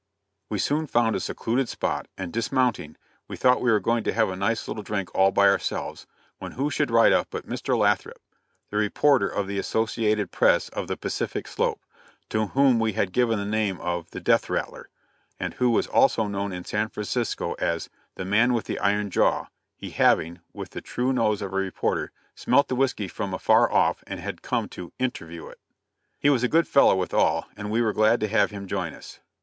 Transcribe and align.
We 0.49 0.57
soon 0.57 0.87
found 0.87 1.15
a 1.15 1.19
secluded 1.19 1.69
spot, 1.69 2.07
and 2.17 2.33
dismounting, 2.33 2.97
we 3.27 3.37
thought 3.37 3.61
we 3.61 3.69
were 3.69 3.79
going 3.79 4.03
to 4.05 4.13
have 4.13 4.29
a 4.29 4.35
nice 4.35 4.67
little 4.67 4.81
drink 4.81 5.13
all 5.13 5.29
by 5.31 5.47
ourselves, 5.47 6.07
when 6.39 6.53
who 6.53 6.71
should 6.71 6.89
ride 6.89 7.13
up 7.13 7.27
but 7.29 7.47
Mr. 7.47 7.77
Lathrop, 7.77 8.17
the 8.71 8.77
Reporter 8.77 9.27
of 9.27 9.45
the 9.45 9.59
Associated 9.59 10.31
Press 10.31 10.69
of 10.69 10.87
the 10.87 10.97
Pacific 10.97 11.47
slope 11.47 11.85
to 12.29 12.47
whom 12.47 12.79
we 12.79 12.93
had 12.93 13.13
given 13.13 13.37
the 13.37 13.45
name 13.45 13.79
of 13.79 14.09
the 14.09 14.19
"Death 14.19 14.49
Rattler," 14.49 14.89
and 15.39 15.53
who 15.53 15.69
was 15.69 15.85
also 15.85 16.25
known 16.25 16.51
in 16.51 16.65
San 16.65 16.89
Francisco 16.89 17.53
as 17.59 17.91
"the 18.15 18.25
man 18.25 18.53
with 18.55 18.65
the 18.65 18.79
iron 18.79 19.11
jaw," 19.11 19.49
he 19.75 19.91
having, 19.91 20.39
with 20.51 20.71
the 20.71 20.81
true 20.81 21.13
nose 21.13 21.43
of 21.43 21.53
a 21.53 21.57
Reporter, 21.57 22.11
smelt 22.33 22.69
the 22.69 22.75
whiskey 22.75 23.07
from 23.07 23.35
afar 23.35 23.71
off, 23.71 24.03
and 24.07 24.19
had 24.19 24.41
come 24.41 24.67
to 24.69 24.91
"interview" 24.97 25.45
it. 25.45 25.59
He 26.17 26.31
was 26.31 26.41
a 26.41 26.47
good 26.47 26.67
fellow 26.67 26.95
withal, 26.95 27.45
and 27.55 27.69
we 27.69 27.83
were 27.83 27.93
glad 27.93 28.19
to 28.21 28.27
have 28.27 28.49
him 28.49 28.65
join 28.65 28.95
us. 28.95 29.19